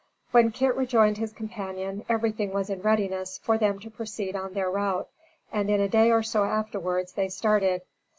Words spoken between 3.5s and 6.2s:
them to proceed on their route, and, in a day